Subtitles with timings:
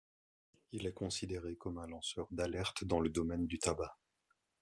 [0.71, 3.99] Il est considéré comme un lanceur d'alerte dans le domaine du tabac.